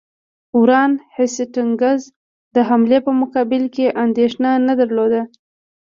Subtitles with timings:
[0.57, 2.01] وارن هیسټینګز
[2.55, 5.21] د حملې په مقابل کې اندېښنه نه درلوده.